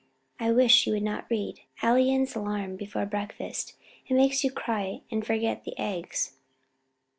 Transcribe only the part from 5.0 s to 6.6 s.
and forget the eggs."